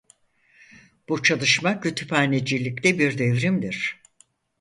[1.09, 4.01] Bu çalışma kütüphanecilikte bir devrimdir.